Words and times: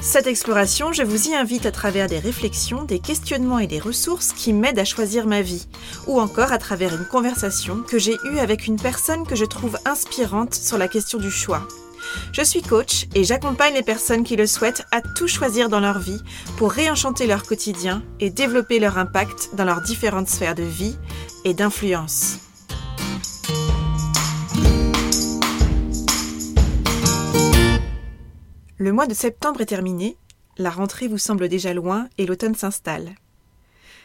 Cette 0.00 0.28
exploration, 0.28 0.92
je 0.92 1.02
vous 1.02 1.28
y 1.28 1.34
invite 1.34 1.66
à 1.66 1.72
travers 1.72 2.06
des 2.06 2.20
réflexions, 2.20 2.84
des 2.84 3.00
questionnements 3.00 3.58
et 3.58 3.66
des 3.66 3.80
ressources 3.80 4.32
qui 4.32 4.52
m'aident 4.52 4.78
à 4.78 4.84
choisir 4.84 5.26
ma 5.26 5.42
vie, 5.42 5.66
ou 6.06 6.20
encore 6.20 6.52
à 6.52 6.58
travers 6.58 6.94
une 6.94 7.04
conversation 7.04 7.82
que 7.82 7.98
j'ai 7.98 8.16
eue 8.30 8.38
avec 8.38 8.66
une 8.66 8.80
personne 8.80 9.26
que 9.26 9.34
je 9.34 9.44
trouve 9.44 9.76
inspirante 9.84 10.54
sur 10.54 10.78
la 10.78 10.88
question 10.88 11.18
du 11.18 11.32
choix. 11.32 11.66
Je 12.32 12.42
suis 12.42 12.62
coach 12.62 13.06
et 13.14 13.24
j'accompagne 13.24 13.74
les 13.74 13.82
personnes 13.82 14.24
qui 14.24 14.36
le 14.36 14.46
souhaitent 14.46 14.84
à 14.92 15.02
tout 15.02 15.28
choisir 15.28 15.68
dans 15.68 15.80
leur 15.80 15.98
vie 15.98 16.22
pour 16.56 16.70
réenchanter 16.70 17.26
leur 17.26 17.42
quotidien 17.42 18.02
et 18.20 18.30
développer 18.30 18.78
leur 18.78 18.98
impact 18.98 19.50
dans 19.54 19.64
leurs 19.64 19.82
différentes 19.82 20.28
sphères 20.28 20.54
de 20.54 20.62
vie 20.62 20.96
et 21.44 21.54
d'influence. 21.54 22.38
Le 28.80 28.92
mois 28.92 29.08
de 29.08 29.14
septembre 29.14 29.60
est 29.60 29.66
terminé, 29.66 30.16
la 30.56 30.70
rentrée 30.70 31.08
vous 31.08 31.18
semble 31.18 31.48
déjà 31.48 31.74
loin 31.74 32.08
et 32.16 32.26
l'automne 32.26 32.54
s'installe. 32.54 33.16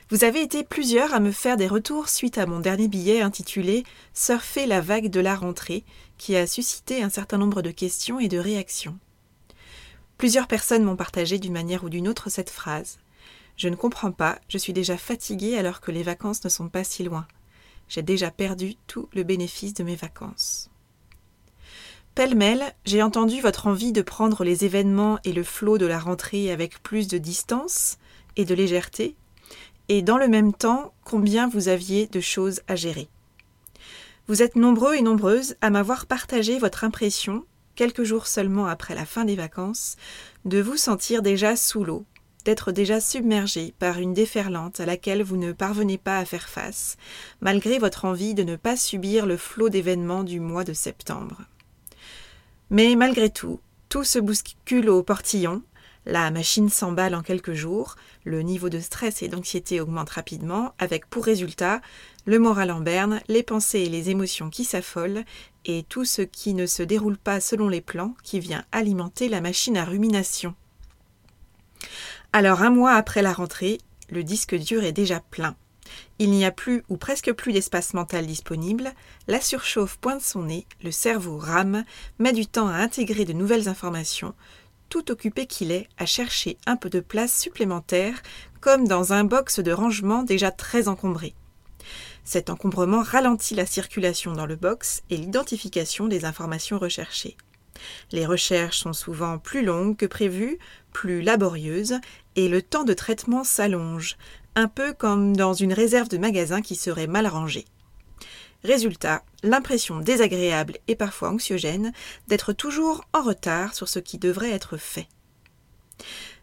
Vous 0.09 0.23
avez 0.23 0.41
été 0.41 0.63
plusieurs 0.63 1.13
à 1.13 1.19
me 1.19 1.31
faire 1.31 1.57
des 1.57 1.67
retours 1.67 2.09
suite 2.09 2.39
à 2.39 2.47
mon 2.47 2.59
dernier 2.59 2.87
billet 2.87 3.21
intitulé 3.21 3.83
Surfer 4.15 4.65
la 4.65 4.81
vague 4.81 5.11
de 5.11 5.19
la 5.19 5.35
rentrée, 5.35 5.83
qui 6.17 6.35
a 6.35 6.47
suscité 6.47 7.03
un 7.03 7.11
certain 7.11 7.37
nombre 7.37 7.61
de 7.61 7.69
questions 7.69 8.19
et 8.19 8.27
de 8.27 8.39
réactions. 8.39 8.97
Plusieurs 10.17 10.47
personnes 10.47 10.83
m'ont 10.83 10.95
partagé 10.95 11.37
d'une 11.37 11.53
manière 11.53 11.83
ou 11.83 11.89
d'une 11.89 12.07
autre 12.07 12.31
cette 12.31 12.49
phrase. 12.49 12.97
Je 13.57 13.69
ne 13.69 13.75
comprends 13.75 14.11
pas, 14.11 14.39
je 14.47 14.57
suis 14.57 14.73
déjà 14.73 14.97
fatiguée 14.97 15.55
alors 15.55 15.81
que 15.81 15.91
les 15.91 16.01
vacances 16.01 16.43
ne 16.43 16.49
sont 16.49 16.69
pas 16.69 16.83
si 16.83 17.03
loin. 17.03 17.27
J'ai 17.89 18.01
déjà 18.01 18.31
perdu 18.31 18.73
tout 18.87 19.07
le 19.13 19.21
bénéfice 19.21 19.75
de 19.75 19.83
mes 19.83 19.95
vacances. 19.95 20.71
Pêle-mêle, 22.15 22.75
j'ai 22.85 23.01
entendu 23.01 23.41
votre 23.41 23.65
envie 23.65 23.91
de 23.91 24.03
prendre 24.03 24.43
les 24.43 24.65
événements 24.65 25.17
et 25.23 25.33
le 25.33 25.43
flot 25.43 25.79
de 25.79 25.87
la 25.87 25.97
rentrée 25.97 26.51
avec 26.51 26.83
plus 26.83 27.07
de 27.07 27.17
distance 27.17 27.97
et 28.35 28.45
de 28.45 28.53
légèreté, 28.53 29.15
et 29.89 30.03
dans 30.03 30.19
le 30.19 30.27
même 30.27 30.53
temps 30.53 30.93
combien 31.03 31.49
vous 31.49 31.69
aviez 31.69 32.05
de 32.05 32.19
choses 32.19 32.61
à 32.67 32.75
gérer. 32.75 33.09
Vous 34.27 34.43
êtes 34.43 34.55
nombreux 34.55 34.93
et 34.93 35.01
nombreuses 35.01 35.55
à 35.61 35.71
m'avoir 35.71 36.05
partagé 36.05 36.59
votre 36.59 36.83
impression, 36.83 37.45
quelques 37.73 38.03
jours 38.03 38.27
seulement 38.27 38.67
après 38.67 38.93
la 38.93 39.07
fin 39.07 39.25
des 39.25 39.35
vacances, 39.35 39.95
de 40.45 40.61
vous 40.61 40.77
sentir 40.77 41.23
déjà 41.23 41.55
sous 41.55 41.83
l'eau, 41.83 42.05
d'être 42.45 42.71
déjà 42.71 43.01
submergé 43.01 43.73
par 43.79 43.97
une 43.97 44.13
déferlante 44.13 44.79
à 44.79 44.85
laquelle 44.85 45.23
vous 45.23 45.37
ne 45.37 45.51
parvenez 45.51 45.97
pas 45.97 46.19
à 46.19 46.25
faire 46.25 46.47
face, 46.47 46.95
malgré 47.41 47.79
votre 47.79 48.05
envie 48.05 48.35
de 48.35 48.43
ne 48.43 48.55
pas 48.55 48.77
subir 48.77 49.25
le 49.25 49.35
flot 49.35 49.69
d'événements 49.69 50.23
du 50.23 50.39
mois 50.39 50.63
de 50.63 50.73
septembre. 50.73 51.41
Mais 52.73 52.95
malgré 52.95 53.29
tout, 53.29 53.59
tout 53.87 54.03
se 54.03 54.17
bouscule 54.17 54.89
au 54.89 55.03
portillon, 55.03 55.61
la 56.07 56.31
machine 56.31 56.69
s'emballe 56.69 57.13
en 57.13 57.21
quelques 57.21 57.53
jours, 57.53 57.97
le 58.23 58.41
niveau 58.41 58.69
de 58.69 58.79
stress 58.79 59.21
et 59.21 59.27
d'anxiété 59.27 59.79
augmente 59.79 60.09
rapidement, 60.09 60.73
avec 60.79 61.05
pour 61.05 61.23
résultat 61.23 61.81
le 62.25 62.39
moral 62.39 62.71
en 62.71 62.81
berne, 62.81 63.21
les 63.27 63.43
pensées 63.43 63.81
et 63.81 63.89
les 63.89 64.09
émotions 64.09 64.49
qui 64.49 64.63
s'affolent, 64.63 65.23
et 65.65 65.85
tout 65.87 66.03
ce 66.03 66.23
qui 66.23 66.55
ne 66.55 66.65
se 66.65 66.81
déroule 66.81 67.19
pas 67.19 67.39
selon 67.39 67.69
les 67.69 67.79
plans 67.79 68.15
qui 68.23 68.39
vient 68.39 68.65
alimenter 68.71 69.29
la 69.29 69.39
machine 69.39 69.77
à 69.77 69.85
rumination. 69.85 70.55
Alors 72.33 72.63
un 72.63 72.71
mois 72.71 72.93
après 72.93 73.21
la 73.21 73.33
rentrée, 73.33 73.77
le 74.09 74.23
disque 74.23 74.55
dur 74.55 74.83
est 74.83 74.93
déjà 74.93 75.19
plein. 75.19 75.55
Il 76.23 76.31
n'y 76.31 76.45
a 76.45 76.51
plus 76.51 76.83
ou 76.87 76.95
presque 76.95 77.33
plus 77.33 77.51
d'espace 77.51 77.93
mental 77.93 78.25
disponible, 78.25 78.93
la 79.27 79.41
surchauffe 79.41 79.97
pointe 79.97 80.21
son 80.21 80.43
nez, 80.43 80.65
le 80.81 80.89
cerveau 80.89 81.37
rame, 81.37 81.83
met 82.17 82.31
du 82.31 82.47
temps 82.47 82.69
à 82.69 82.75
intégrer 82.75 83.25
de 83.25 83.33
nouvelles 83.33 83.67
informations, 83.67 84.33
tout 84.87 85.11
occupé 85.11 85.47
qu'il 85.47 85.69
est 85.69 85.89
à 85.97 86.05
chercher 86.05 86.55
un 86.65 86.77
peu 86.77 86.89
de 86.89 87.01
place 87.01 87.37
supplémentaire, 87.37 88.15
comme 88.61 88.87
dans 88.87 89.11
un 89.11 89.25
box 89.25 89.59
de 89.59 89.73
rangement 89.73 90.23
déjà 90.23 90.49
très 90.49 90.87
encombré. 90.87 91.35
Cet 92.23 92.49
encombrement 92.49 93.01
ralentit 93.01 93.55
la 93.55 93.65
circulation 93.65 94.31
dans 94.31 94.45
le 94.45 94.55
box 94.55 95.03
et 95.09 95.17
l'identification 95.17 96.07
des 96.07 96.23
informations 96.23 96.79
recherchées. 96.79 97.35
Les 98.13 98.25
recherches 98.25 98.79
sont 98.79 98.93
souvent 98.93 99.39
plus 99.39 99.65
longues 99.65 99.97
que 99.97 100.05
prévues, 100.05 100.57
plus 100.93 101.21
laborieuses, 101.21 101.99
et 102.37 102.47
le 102.47 102.61
temps 102.61 102.85
de 102.85 102.93
traitement 102.93 103.43
s'allonge, 103.43 104.15
un 104.55 104.67
peu 104.67 104.93
comme 104.93 105.35
dans 105.35 105.53
une 105.53 105.73
réserve 105.73 106.09
de 106.09 106.17
magasin 106.17 106.61
qui 106.61 106.75
serait 106.75 107.07
mal 107.07 107.27
rangée. 107.27 107.65
Résultat, 108.63 109.23
l'impression 109.43 109.99
désagréable 109.99 110.77
et 110.87 110.95
parfois 110.95 111.29
anxiogène 111.29 111.91
d'être 112.27 112.53
toujours 112.53 113.03
en 113.13 113.21
retard 113.21 113.75
sur 113.75 113.89
ce 113.89 113.99
qui 113.99 114.17
devrait 114.17 114.51
être 114.51 114.77
fait. 114.77 115.07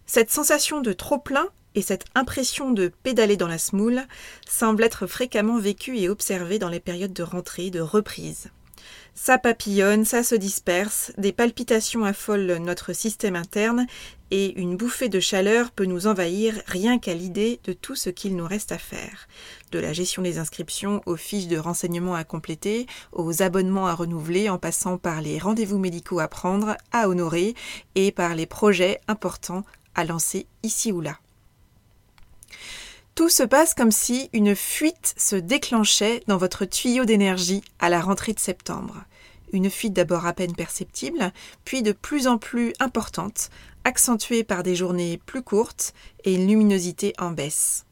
Cette 0.06 0.30
sensation 0.30 0.80
de 0.80 0.92
trop-plein 0.92 1.48
et 1.74 1.82
cette 1.82 2.04
impression 2.14 2.72
de 2.72 2.92
pédaler 3.02 3.36
dans 3.36 3.46
la 3.46 3.58
smoule 3.58 4.02
semblent 4.46 4.82
être 4.82 5.06
fréquemment 5.06 5.58
vécues 5.58 5.98
et 5.98 6.08
observées 6.08 6.58
dans 6.58 6.68
les 6.68 6.80
périodes 6.80 7.12
de 7.12 7.22
rentrée, 7.22 7.70
de 7.70 7.80
reprise. 7.80 8.50
Ça 9.14 9.38
papillonne, 9.38 10.04
ça 10.04 10.22
se 10.22 10.34
disperse, 10.34 11.12
des 11.18 11.32
palpitations 11.32 12.04
affolent 12.04 12.56
notre 12.58 12.92
système 12.92 13.36
interne 13.36 13.86
et 14.30 14.58
une 14.58 14.76
bouffée 14.76 15.08
de 15.08 15.20
chaleur 15.20 15.72
peut 15.72 15.84
nous 15.84 16.06
envahir 16.06 16.62
rien 16.66 16.98
qu'à 16.98 17.14
l'idée 17.14 17.60
de 17.64 17.72
tout 17.72 17.96
ce 17.96 18.10
qu'il 18.10 18.36
nous 18.36 18.46
reste 18.46 18.72
à 18.72 18.78
faire. 18.78 19.28
De 19.72 19.78
la 19.78 19.92
gestion 19.92 20.22
des 20.22 20.38
inscriptions 20.38 21.02
aux 21.06 21.16
fiches 21.16 21.48
de 21.48 21.58
renseignements 21.58 22.14
à 22.14 22.24
compléter, 22.24 22.86
aux 23.12 23.42
abonnements 23.42 23.88
à 23.88 23.94
renouveler 23.94 24.48
en 24.48 24.58
passant 24.58 24.98
par 24.98 25.20
les 25.20 25.38
rendez-vous 25.38 25.78
médicaux 25.78 26.20
à 26.20 26.28
prendre, 26.28 26.76
à 26.92 27.08
honorer 27.08 27.54
et 27.96 28.12
par 28.12 28.34
les 28.34 28.46
projets 28.46 29.00
importants 29.08 29.64
à 29.94 30.04
lancer 30.04 30.46
ici 30.62 30.92
ou 30.92 31.00
là. 31.00 31.18
Tout 33.20 33.28
se 33.28 33.42
passe 33.42 33.74
comme 33.74 33.90
si 33.90 34.30
une 34.32 34.56
fuite 34.56 35.12
se 35.18 35.36
déclenchait 35.36 36.22
dans 36.26 36.38
votre 36.38 36.64
tuyau 36.64 37.04
d'énergie 37.04 37.60
à 37.78 37.90
la 37.90 38.00
rentrée 38.00 38.32
de 38.32 38.40
septembre. 38.40 39.04
Une 39.52 39.68
fuite 39.68 39.92
d'abord 39.92 40.24
à 40.24 40.32
peine 40.32 40.54
perceptible, 40.54 41.30
puis 41.66 41.82
de 41.82 41.92
plus 41.92 42.26
en 42.26 42.38
plus 42.38 42.72
importante, 42.80 43.50
accentuée 43.84 44.42
par 44.42 44.62
des 44.62 44.74
journées 44.74 45.20
plus 45.26 45.42
courtes 45.42 45.92
et 46.24 46.32
une 46.32 46.48
luminosité 46.48 47.12
en 47.18 47.30
baisse. 47.30 47.84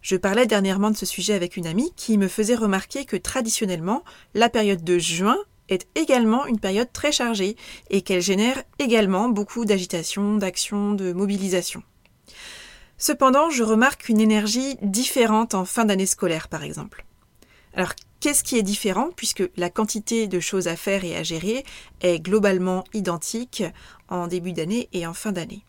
Je 0.00 0.14
parlais 0.14 0.46
dernièrement 0.46 0.92
de 0.92 0.96
ce 0.96 1.06
sujet 1.06 1.34
avec 1.34 1.56
une 1.56 1.66
amie 1.66 1.92
qui 1.96 2.16
me 2.16 2.28
faisait 2.28 2.54
remarquer 2.54 3.06
que 3.06 3.16
traditionnellement, 3.16 4.04
la 4.34 4.48
période 4.48 4.84
de 4.84 4.96
juin 4.96 5.38
est 5.68 5.88
également 5.96 6.46
une 6.46 6.60
période 6.60 6.92
très 6.92 7.10
chargée 7.10 7.56
et 7.90 8.02
qu'elle 8.02 8.22
génère 8.22 8.62
également 8.78 9.28
beaucoup 9.28 9.64
d'agitation, 9.64 10.36
d'action, 10.36 10.92
de 10.92 11.12
mobilisation. 11.12 11.82
Cependant, 13.06 13.50
je 13.50 13.62
remarque 13.62 14.08
une 14.08 14.18
énergie 14.18 14.78
différente 14.80 15.52
en 15.52 15.66
fin 15.66 15.84
d'année 15.84 16.06
scolaire, 16.06 16.48
par 16.48 16.62
exemple. 16.62 17.04
Alors, 17.74 17.92
qu'est-ce 18.18 18.42
qui 18.42 18.56
est 18.56 18.62
différent 18.62 19.10
puisque 19.14 19.42
la 19.58 19.68
quantité 19.68 20.26
de 20.26 20.40
choses 20.40 20.68
à 20.68 20.74
faire 20.74 21.04
et 21.04 21.14
à 21.14 21.22
gérer 21.22 21.64
est 22.00 22.18
globalement 22.18 22.82
identique 22.94 23.62
en 24.08 24.26
début 24.26 24.54
d'année 24.54 24.88
et 24.94 25.06
en 25.06 25.12
fin 25.12 25.32
d'année? 25.32 25.66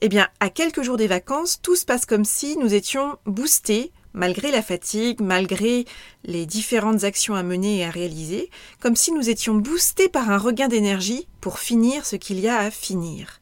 Eh 0.00 0.08
bien, 0.08 0.26
à 0.40 0.50
quelques 0.50 0.82
jours 0.82 0.96
des 0.96 1.06
vacances, 1.06 1.60
tout 1.62 1.76
se 1.76 1.84
passe 1.84 2.04
comme 2.04 2.24
si 2.24 2.56
nous 2.56 2.74
étions 2.74 3.16
boostés, 3.24 3.92
malgré 4.12 4.50
la 4.50 4.60
fatigue, 4.60 5.20
malgré 5.20 5.84
les 6.24 6.46
différentes 6.46 7.04
actions 7.04 7.36
à 7.36 7.44
mener 7.44 7.78
et 7.78 7.84
à 7.84 7.90
réaliser, 7.90 8.50
comme 8.80 8.96
si 8.96 9.12
nous 9.12 9.30
étions 9.30 9.54
boostés 9.54 10.08
par 10.08 10.30
un 10.30 10.38
regain 10.38 10.66
d'énergie 10.66 11.28
pour 11.40 11.60
finir 11.60 12.04
ce 12.06 12.16
qu'il 12.16 12.40
y 12.40 12.48
a 12.48 12.58
à 12.58 12.72
finir. 12.72 13.40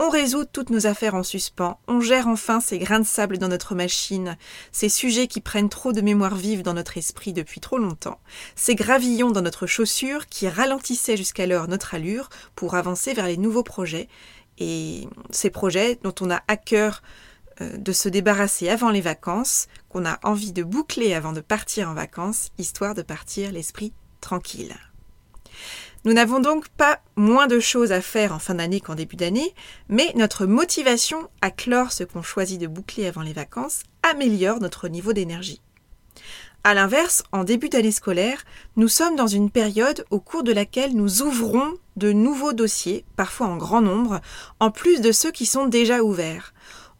On 0.00 0.10
résout 0.10 0.44
toutes 0.44 0.70
nos 0.70 0.86
affaires 0.86 1.16
en 1.16 1.24
suspens, 1.24 1.80
on 1.88 2.00
gère 2.00 2.28
enfin 2.28 2.60
ces 2.60 2.78
grains 2.78 3.00
de 3.00 3.04
sable 3.04 3.36
dans 3.36 3.48
notre 3.48 3.74
machine, 3.74 4.36
ces 4.70 4.88
sujets 4.88 5.26
qui 5.26 5.40
prennent 5.40 5.68
trop 5.68 5.92
de 5.92 6.00
mémoire 6.00 6.36
vive 6.36 6.62
dans 6.62 6.74
notre 6.74 6.96
esprit 6.96 7.32
depuis 7.32 7.58
trop 7.58 7.78
longtemps, 7.78 8.20
ces 8.54 8.76
gravillons 8.76 9.32
dans 9.32 9.42
notre 9.42 9.66
chaussure 9.66 10.28
qui 10.28 10.48
ralentissaient 10.48 11.16
jusqu'alors 11.16 11.66
notre 11.66 11.96
allure 11.96 12.28
pour 12.54 12.76
avancer 12.76 13.12
vers 13.12 13.26
les 13.26 13.36
nouveaux 13.36 13.64
projets, 13.64 14.08
et 14.58 15.08
ces 15.30 15.50
projets 15.50 15.98
dont 16.04 16.14
on 16.20 16.30
a 16.30 16.42
à 16.46 16.56
cœur 16.56 17.02
euh, 17.60 17.76
de 17.76 17.90
se 17.90 18.08
débarrasser 18.08 18.68
avant 18.68 18.90
les 18.90 19.00
vacances, 19.00 19.66
qu'on 19.88 20.06
a 20.06 20.20
envie 20.22 20.52
de 20.52 20.62
boucler 20.62 21.12
avant 21.12 21.32
de 21.32 21.40
partir 21.40 21.88
en 21.88 21.94
vacances, 21.94 22.50
histoire 22.56 22.94
de 22.94 23.02
partir 23.02 23.50
l'esprit 23.50 23.92
tranquille. 24.20 24.76
Nous 26.04 26.12
n'avons 26.12 26.38
donc 26.38 26.68
pas 26.68 27.00
moins 27.16 27.48
de 27.48 27.58
choses 27.58 27.90
à 27.90 28.00
faire 28.00 28.32
en 28.32 28.38
fin 28.38 28.54
d'année 28.54 28.80
qu'en 28.80 28.94
début 28.94 29.16
d'année, 29.16 29.54
mais 29.88 30.12
notre 30.14 30.46
motivation 30.46 31.28
à 31.40 31.50
clore 31.50 31.92
ce 31.92 32.04
qu'on 32.04 32.22
choisit 32.22 32.60
de 32.60 32.68
boucler 32.68 33.06
avant 33.06 33.22
les 33.22 33.32
vacances 33.32 33.82
améliore 34.02 34.60
notre 34.60 34.88
niveau 34.88 35.12
d'énergie. 35.12 35.60
À 36.64 36.74
l'inverse, 36.74 37.22
en 37.32 37.44
début 37.44 37.68
d'année 37.68 37.92
scolaire, 37.92 38.44
nous 38.76 38.88
sommes 38.88 39.16
dans 39.16 39.26
une 39.26 39.50
période 39.50 40.04
au 40.10 40.20
cours 40.20 40.42
de 40.42 40.52
laquelle 40.52 40.94
nous 40.94 41.22
ouvrons 41.22 41.74
de 41.96 42.12
nouveaux 42.12 42.52
dossiers, 42.52 43.04
parfois 43.16 43.48
en 43.48 43.56
grand 43.56 43.80
nombre, 43.80 44.20
en 44.60 44.70
plus 44.70 45.00
de 45.00 45.12
ceux 45.12 45.30
qui 45.30 45.46
sont 45.46 45.66
déjà 45.66 46.02
ouverts. 46.02 46.52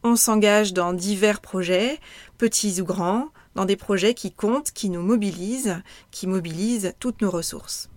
On 0.02 0.16
s'engage 0.16 0.72
dans 0.72 0.92
divers 0.92 1.40
projets, 1.40 1.98
petits 2.36 2.80
ou 2.80 2.84
grands, 2.84 3.28
dans 3.54 3.64
des 3.64 3.76
projets 3.76 4.14
qui 4.14 4.32
comptent, 4.32 4.70
qui 4.70 4.90
nous 4.90 5.02
mobilisent, 5.02 5.82
qui 6.10 6.26
mobilisent 6.26 6.94
toutes 7.00 7.20
nos 7.20 7.30
ressources. 7.30 7.90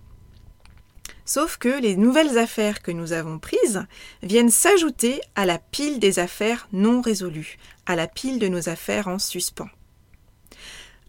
Sauf 1.24 1.56
que 1.56 1.80
les 1.80 1.96
nouvelles 1.96 2.36
affaires 2.38 2.82
que 2.82 2.90
nous 2.90 3.12
avons 3.12 3.38
prises 3.38 3.84
viennent 4.22 4.50
s'ajouter 4.50 5.20
à 5.34 5.46
la 5.46 5.58
pile 5.58 5.98
des 6.00 6.18
affaires 6.18 6.68
non 6.72 7.00
résolues, 7.00 7.58
à 7.86 7.94
la 7.94 8.08
pile 8.08 8.38
de 8.38 8.48
nos 8.48 8.68
affaires 8.68 9.08
en 9.08 9.18
suspens. 9.18 9.70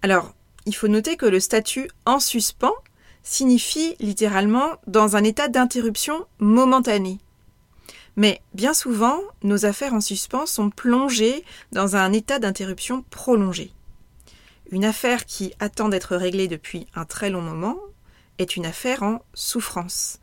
Alors, 0.01 0.33
il 0.65 0.75
faut 0.75 0.87
noter 0.87 1.17
que 1.17 1.25
le 1.25 1.39
statut 1.39 1.89
en 2.05 2.19
suspens 2.19 2.75
signifie 3.23 3.95
littéralement 3.99 4.69
dans 4.85 5.15
un 5.15 5.23
état 5.23 5.47
d'interruption 5.47 6.25
momentanée. 6.39 7.19
Mais 8.15 8.41
bien 8.53 8.73
souvent, 8.73 9.19
nos 9.41 9.65
affaires 9.65 9.93
en 9.93 10.01
suspens 10.01 10.45
sont 10.45 10.69
plongées 10.69 11.43
dans 11.71 11.95
un 11.95 12.13
état 12.13 12.37
d'interruption 12.37 13.03
prolongé. 13.09 13.71
Une 14.71 14.85
affaire 14.85 15.25
qui 15.25 15.53
attend 15.59 15.89
d'être 15.89 16.15
réglée 16.15 16.47
depuis 16.47 16.87
un 16.95 17.05
très 17.05 17.29
long 17.29 17.41
moment 17.41 17.77
est 18.37 18.55
une 18.55 18.65
affaire 18.65 19.03
en 19.03 19.21
souffrance. 19.33 20.19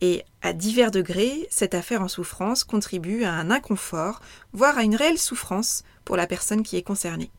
Et 0.00 0.24
à 0.42 0.52
divers 0.52 0.90
degrés, 0.90 1.46
cette 1.50 1.74
affaire 1.74 2.02
en 2.02 2.08
souffrance 2.08 2.64
contribue 2.64 3.22
à 3.22 3.32
un 3.32 3.50
inconfort, 3.50 4.20
voire 4.52 4.76
à 4.76 4.82
une 4.82 4.96
réelle 4.96 5.18
souffrance 5.18 5.84
pour 6.04 6.16
la 6.16 6.26
personne 6.26 6.64
qui 6.64 6.76
est 6.76 6.82
concernée. 6.82 7.30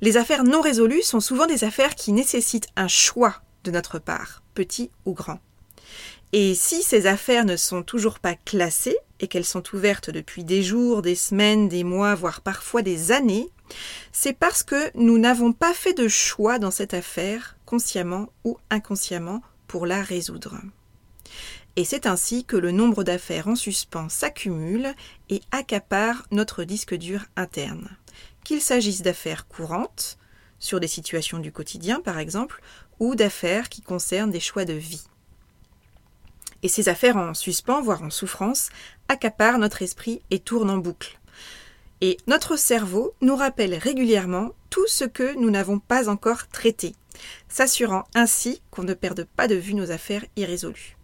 Les 0.00 0.16
affaires 0.16 0.44
non 0.44 0.60
résolues 0.60 1.02
sont 1.02 1.20
souvent 1.20 1.46
des 1.46 1.64
affaires 1.64 1.94
qui 1.94 2.12
nécessitent 2.12 2.68
un 2.76 2.88
choix 2.88 3.42
de 3.64 3.70
notre 3.70 3.98
part, 3.98 4.42
petit 4.54 4.90
ou 5.04 5.12
grand. 5.12 5.40
Et 6.32 6.54
si 6.54 6.82
ces 6.82 7.06
affaires 7.06 7.44
ne 7.44 7.56
sont 7.56 7.82
toujours 7.82 8.20
pas 8.20 8.34
classées 8.34 8.96
et 9.18 9.26
qu'elles 9.26 9.44
sont 9.44 9.64
ouvertes 9.74 10.10
depuis 10.10 10.44
des 10.44 10.62
jours, 10.62 11.02
des 11.02 11.16
semaines, 11.16 11.68
des 11.68 11.82
mois, 11.82 12.14
voire 12.14 12.40
parfois 12.40 12.82
des 12.82 13.10
années, 13.10 13.50
c'est 14.12 14.32
parce 14.32 14.62
que 14.62 14.90
nous 14.94 15.18
n'avons 15.18 15.52
pas 15.52 15.74
fait 15.74 15.92
de 15.92 16.08
choix 16.08 16.58
dans 16.58 16.70
cette 16.70 16.94
affaire, 16.94 17.56
consciemment 17.70 18.32
ou 18.42 18.58
inconsciemment, 18.68 19.42
pour 19.68 19.86
la 19.86 20.02
résoudre. 20.02 20.56
Et 21.76 21.84
c'est 21.84 22.06
ainsi 22.06 22.44
que 22.44 22.56
le 22.56 22.72
nombre 22.72 23.04
d'affaires 23.04 23.46
en 23.46 23.54
suspens 23.54 24.08
s'accumule 24.08 24.92
et 25.28 25.40
accapare 25.52 26.26
notre 26.32 26.64
disque 26.64 26.96
dur 26.96 27.26
interne. 27.36 27.88
Qu'il 28.42 28.60
s'agisse 28.60 29.02
d'affaires 29.02 29.46
courantes, 29.46 30.18
sur 30.58 30.80
des 30.80 30.88
situations 30.88 31.38
du 31.38 31.52
quotidien 31.52 32.00
par 32.00 32.18
exemple, 32.18 32.60
ou 32.98 33.14
d'affaires 33.14 33.68
qui 33.68 33.82
concernent 33.82 34.32
des 34.32 34.40
choix 34.40 34.64
de 34.64 34.72
vie. 34.72 35.04
Et 36.64 36.68
ces 36.68 36.88
affaires 36.88 37.18
en 37.18 37.34
suspens, 37.34 37.82
voire 37.82 38.02
en 38.02 38.10
souffrance, 38.10 38.70
accaparent 39.06 39.60
notre 39.60 39.82
esprit 39.82 40.22
et 40.32 40.40
tournent 40.40 40.70
en 40.70 40.78
boucle. 40.78 41.20
Et 42.00 42.16
notre 42.26 42.56
cerveau 42.56 43.14
nous 43.20 43.36
rappelle 43.36 43.74
régulièrement 43.74 44.50
tout 44.70 44.88
ce 44.88 45.04
que 45.04 45.38
nous 45.38 45.50
n'avons 45.50 45.78
pas 45.78 46.08
encore 46.08 46.48
traité, 46.48 46.96
s'assurant 47.48 48.04
ainsi 48.14 48.62
qu'on 48.70 48.82
ne 48.82 48.94
perde 48.94 49.26
pas 49.36 49.48
de 49.48 49.54
vue 49.54 49.74
nos 49.74 49.90
affaires 49.90 50.24
irrésolues. 50.36 50.96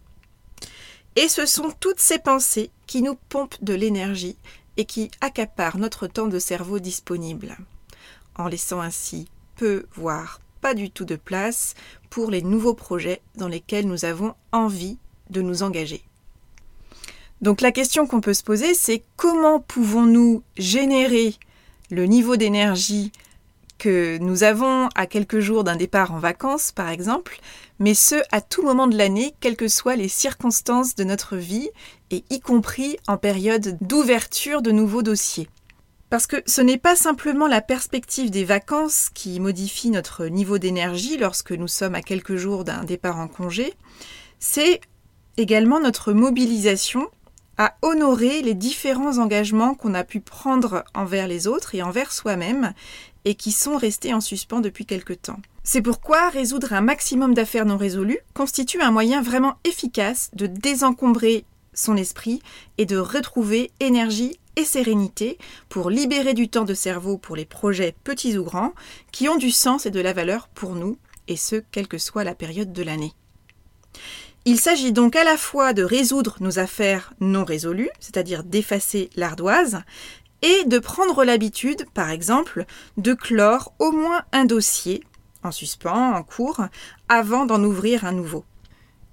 Et 1.15 1.27
ce 1.27 1.45
sont 1.45 1.71
toutes 1.79 1.99
ces 1.99 2.19
pensées 2.19 2.69
qui 2.85 3.01
nous 3.01 3.15
pompent 3.29 3.57
de 3.63 3.73
l'énergie 3.73 4.37
et 4.77 4.85
qui 4.85 5.09
accaparent 5.21 5.77
notre 5.77 6.07
temps 6.07 6.27
de 6.27 6.39
cerveau 6.39 6.79
disponible, 6.79 7.57
en 8.35 8.47
laissant 8.47 8.81
ainsi 8.81 9.27
peu, 9.55 9.85
voire 9.95 10.39
pas 10.61 10.73
du 10.73 10.89
tout 10.91 11.05
de 11.05 11.15
place 11.15 11.73
pour 12.09 12.29
les 12.29 12.41
nouveaux 12.41 12.73
projets 12.73 13.21
dans 13.35 13.47
lesquels 13.47 13.87
nous 13.87 14.05
avons 14.05 14.35
envie 14.51 14.97
de 15.29 15.41
nous 15.41 15.63
engager. 15.63 16.03
Donc 17.41 17.61
la 17.61 17.71
question 17.71 18.07
qu'on 18.07 18.21
peut 18.21 18.33
se 18.33 18.43
poser, 18.43 18.73
c'est 18.73 19.03
comment 19.15 19.59
pouvons-nous 19.59 20.43
générer 20.57 21.35
le 21.89 22.05
niveau 22.05 22.35
d'énergie 22.35 23.11
que 23.77 24.17
nous 24.19 24.43
avons 24.43 24.89
à 24.95 25.05
quelques 25.05 25.39
jours 25.39 25.63
d'un 25.63 25.75
départ 25.75 26.11
en 26.13 26.19
vacances, 26.19 26.71
par 26.71 26.89
exemple, 26.89 27.39
mais 27.79 27.93
ce, 27.93 28.15
à 28.31 28.41
tout 28.41 28.63
moment 28.63 28.87
de 28.87 28.97
l'année, 28.97 29.33
quelles 29.39 29.55
que 29.55 29.67
soient 29.67 29.95
les 29.95 30.07
circonstances 30.07 30.95
de 30.95 31.03
notre 31.03 31.37
vie, 31.37 31.69
et 32.11 32.23
y 32.29 32.39
compris 32.39 32.97
en 33.07 33.17
période 33.17 33.77
d'ouverture 33.81 34.61
de 34.61 34.71
nouveaux 34.71 35.03
dossiers. 35.03 35.49
Parce 36.09 36.25
que 36.25 36.37
ce 36.45 36.61
n'est 36.61 36.77
pas 36.77 36.95
simplement 36.95 37.47
la 37.47 37.61
perspective 37.61 38.31
des 38.31 38.45
vacances 38.45 39.09
qui 39.13 39.39
modifie 39.39 39.89
notre 39.89 40.27
niveau 40.27 40.57
d'énergie 40.57 41.17
lorsque 41.17 41.51
nous 41.51 41.67
sommes 41.67 41.95
à 41.95 42.01
quelques 42.01 42.37
jours 42.37 42.63
d'un 42.63 42.85
départ 42.85 43.17
en 43.17 43.27
congé, 43.27 43.73
c'est 44.39 44.79
également 45.35 45.79
notre 45.79 46.13
mobilisation 46.13 47.09
à 47.57 47.75
honorer 47.81 48.41
les 48.41 48.53
différents 48.53 49.17
engagements 49.17 49.73
qu'on 49.73 49.95
a 49.95 50.03
pu 50.03 50.19
prendre 50.19 50.85
envers 50.93 51.27
les 51.27 51.47
autres 51.47 51.75
et 51.75 51.81
envers 51.81 52.11
soi-même 52.11 52.73
et 53.27 53.35
qui 53.35 53.51
sont 53.51 53.75
restés 53.75 54.13
en 54.13 54.21
suspens 54.21 54.61
depuis 54.61 54.85
quelque 54.85 55.11
temps. 55.11 55.41
C'est 55.65 55.81
pourquoi 55.81 56.29
résoudre 56.29 56.71
un 56.71 56.79
maximum 56.79 57.33
d'affaires 57.33 57.65
non 57.65 57.75
résolues 57.75 58.21
constitue 58.33 58.81
un 58.81 58.89
moyen 58.89 59.21
vraiment 59.21 59.55
efficace 59.65 60.31
de 60.33 60.47
désencombrer 60.47 61.43
son 61.73 61.97
esprit 61.97 62.41
et 62.77 62.85
de 62.85 62.95
retrouver 62.95 63.69
énergie 63.81 64.39
et 64.55 64.63
sérénité 64.63 65.37
pour 65.67 65.89
libérer 65.89 66.33
du 66.33 66.47
temps 66.47 66.63
de 66.63 66.73
cerveau 66.73 67.17
pour 67.17 67.35
les 67.35 67.43
projets 67.43 67.93
petits 68.05 68.37
ou 68.37 68.45
grands 68.45 68.73
qui 69.11 69.27
ont 69.27 69.35
du 69.35 69.51
sens 69.51 69.85
et 69.85 69.91
de 69.91 69.99
la 69.99 70.13
valeur 70.13 70.47
pour 70.47 70.75
nous, 70.75 70.97
et 71.27 71.35
ce, 71.35 71.57
quelle 71.73 71.89
que 71.89 71.97
soit 71.97 72.23
la 72.23 72.33
période 72.33 72.71
de 72.71 72.81
l'année. 72.81 73.11
Il 74.45 74.57
s'agit 74.57 74.93
donc 74.93 75.17
à 75.17 75.25
la 75.25 75.35
fois 75.35 75.73
de 75.73 75.83
résoudre 75.83 76.37
nos 76.39 76.59
affaires 76.59 77.13
non 77.19 77.43
résolues, 77.43 77.89
c'est-à-dire 77.99 78.45
d'effacer 78.45 79.09
l'ardoise, 79.17 79.81
et 80.41 80.65
de 80.65 80.79
prendre 80.79 81.23
l'habitude, 81.23 81.85
par 81.93 82.09
exemple, 82.09 82.65
de 82.97 83.13
clore 83.13 83.73
au 83.79 83.91
moins 83.91 84.23
un 84.31 84.45
dossier, 84.45 85.03
en 85.43 85.51
suspens, 85.51 86.13
en 86.13 86.23
cours, 86.23 86.61
avant 87.09 87.45
d'en 87.45 87.63
ouvrir 87.63 88.05
un 88.05 88.11
nouveau. 88.11 88.45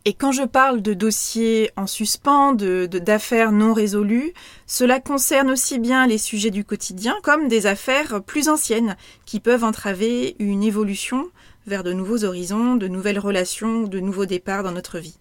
Et 0.06 0.12
quand 0.12 0.32
je 0.32 0.42
parle 0.42 0.82
de 0.82 0.92
dossiers 0.92 1.70
en 1.76 1.86
suspens, 1.86 2.52
de, 2.52 2.86
d'affaires 2.86 3.52
non 3.52 3.72
résolues, 3.72 4.34
cela 4.66 5.00
concerne 5.00 5.50
aussi 5.50 5.78
bien 5.78 6.06
les 6.06 6.18
sujets 6.18 6.50
du 6.50 6.62
quotidien 6.62 7.16
comme 7.22 7.48
des 7.48 7.66
affaires 7.66 8.22
plus 8.22 8.50
anciennes 8.50 8.96
qui 9.24 9.40
peuvent 9.40 9.64
entraver 9.64 10.36
une 10.40 10.62
évolution 10.62 11.30
vers 11.66 11.84
de 11.84 11.94
nouveaux 11.94 12.24
horizons, 12.24 12.76
de 12.76 12.86
nouvelles 12.86 13.18
relations, 13.18 13.84
de 13.84 13.98
nouveaux 13.98 14.26
départs 14.26 14.62
dans 14.62 14.72
notre 14.72 14.98
vie. 14.98 15.16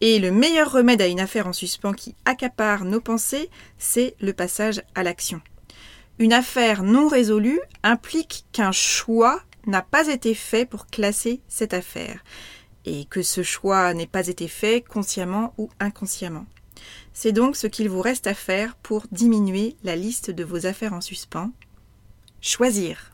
Et 0.00 0.18
le 0.18 0.30
meilleur 0.30 0.70
remède 0.70 1.02
à 1.02 1.06
une 1.06 1.20
affaire 1.20 1.46
en 1.46 1.52
suspens 1.52 1.92
qui 1.92 2.14
accapare 2.24 2.84
nos 2.84 3.00
pensées, 3.00 3.50
c'est 3.78 4.14
le 4.20 4.32
passage 4.32 4.82
à 4.94 5.02
l'action. 5.02 5.40
Une 6.18 6.32
affaire 6.32 6.82
non 6.82 7.08
résolue 7.08 7.60
implique 7.82 8.44
qu'un 8.52 8.72
choix 8.72 9.40
n'a 9.66 9.82
pas 9.82 10.08
été 10.08 10.34
fait 10.34 10.66
pour 10.66 10.86
classer 10.86 11.40
cette 11.48 11.74
affaire, 11.74 12.24
et 12.84 13.04
que 13.04 13.22
ce 13.22 13.42
choix 13.42 13.92
n'ait 13.94 14.06
pas 14.06 14.28
été 14.28 14.48
fait 14.48 14.82
consciemment 14.82 15.52
ou 15.58 15.68
inconsciemment. 15.78 16.46
C'est 17.12 17.32
donc 17.32 17.56
ce 17.56 17.66
qu'il 17.66 17.88
vous 17.88 18.00
reste 18.00 18.26
à 18.26 18.34
faire 18.34 18.76
pour 18.76 19.06
diminuer 19.10 19.76
la 19.82 19.96
liste 19.96 20.30
de 20.30 20.44
vos 20.44 20.66
affaires 20.66 20.92
en 20.92 21.00
suspens. 21.00 21.50
Choisir. 22.40 23.10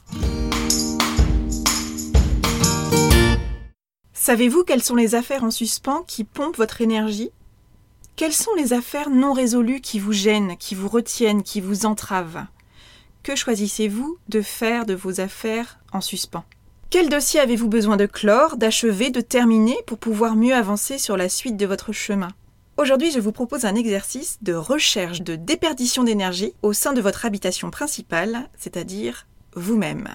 Savez-vous 4.26 4.64
quelles 4.64 4.82
sont 4.82 4.94
les 4.94 5.14
affaires 5.14 5.44
en 5.44 5.50
suspens 5.50 6.02
qui 6.06 6.24
pompent 6.24 6.56
votre 6.56 6.80
énergie? 6.80 7.30
Quelles 8.16 8.32
sont 8.32 8.54
les 8.56 8.72
affaires 8.72 9.10
non 9.10 9.34
résolues 9.34 9.82
qui 9.82 9.98
vous 9.98 10.14
gênent, 10.14 10.56
qui 10.56 10.74
vous 10.74 10.88
retiennent, 10.88 11.42
qui 11.42 11.60
vous 11.60 11.84
entravent? 11.84 12.46
Que 13.22 13.36
choisissez-vous 13.36 14.16
de 14.30 14.40
faire 14.40 14.86
de 14.86 14.94
vos 14.94 15.20
affaires 15.20 15.78
en 15.92 16.00
suspens? 16.00 16.46
Quel 16.88 17.10
dossier 17.10 17.38
avez-vous 17.38 17.68
besoin 17.68 17.98
de 17.98 18.06
clore, 18.06 18.56
d'achever, 18.56 19.10
de 19.10 19.20
terminer 19.20 19.76
pour 19.86 19.98
pouvoir 19.98 20.36
mieux 20.36 20.54
avancer 20.54 20.96
sur 20.96 21.18
la 21.18 21.28
suite 21.28 21.58
de 21.58 21.66
votre 21.66 21.92
chemin? 21.92 22.30
Aujourd'hui, 22.78 23.10
je 23.10 23.20
vous 23.20 23.30
propose 23.30 23.66
un 23.66 23.74
exercice 23.74 24.38
de 24.40 24.54
recherche 24.54 25.20
de 25.20 25.36
déperdition 25.36 26.02
d'énergie 26.02 26.54
au 26.62 26.72
sein 26.72 26.94
de 26.94 27.02
votre 27.02 27.26
habitation 27.26 27.70
principale, 27.70 28.48
c'est-à-dire 28.56 29.26
vous-même. 29.54 30.08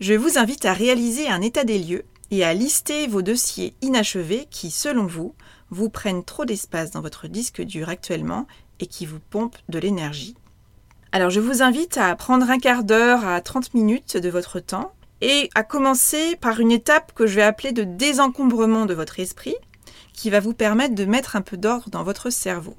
Je 0.00 0.14
vous 0.14 0.36
invite 0.36 0.64
à 0.64 0.72
réaliser 0.72 1.28
un 1.28 1.42
état 1.42 1.62
des 1.62 1.78
lieux 1.78 2.04
et 2.34 2.44
à 2.44 2.52
lister 2.52 3.06
vos 3.06 3.22
dossiers 3.22 3.74
inachevés 3.80 4.46
qui, 4.50 4.70
selon 4.70 5.06
vous, 5.06 5.34
vous 5.70 5.88
prennent 5.88 6.24
trop 6.24 6.44
d'espace 6.44 6.90
dans 6.90 7.00
votre 7.00 7.28
disque 7.28 7.62
dur 7.62 7.88
actuellement 7.88 8.46
et 8.80 8.86
qui 8.86 9.06
vous 9.06 9.20
pompent 9.30 9.58
de 9.68 9.78
l'énergie. 9.78 10.34
Alors 11.12 11.30
je 11.30 11.38
vous 11.38 11.62
invite 11.62 11.96
à 11.96 12.14
prendre 12.16 12.50
un 12.50 12.58
quart 12.58 12.82
d'heure 12.82 13.24
à 13.24 13.40
30 13.40 13.74
minutes 13.74 14.16
de 14.16 14.28
votre 14.28 14.58
temps 14.58 14.92
et 15.20 15.48
à 15.54 15.62
commencer 15.62 16.34
par 16.40 16.58
une 16.58 16.72
étape 16.72 17.12
que 17.14 17.26
je 17.26 17.36
vais 17.36 17.42
appeler 17.42 17.70
de 17.70 17.84
désencombrement 17.84 18.84
de 18.84 18.94
votre 18.94 19.20
esprit 19.20 19.54
qui 20.12 20.28
va 20.28 20.40
vous 20.40 20.54
permettre 20.54 20.96
de 20.96 21.04
mettre 21.04 21.36
un 21.36 21.40
peu 21.40 21.56
d'ordre 21.56 21.88
dans 21.90 22.02
votre 22.02 22.30
cerveau. 22.30 22.76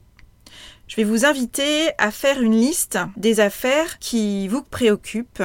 Je 0.88 0.98
vais 0.98 1.06
vous 1.06 1.26
inviter 1.26 1.90
à 1.98 2.12
faire 2.12 2.42
une 2.42 2.56
liste 2.56 3.00
des 3.16 3.40
affaires 3.40 4.00
qui 4.00 4.48
vous 4.50 4.64
préoccupent 4.64 5.44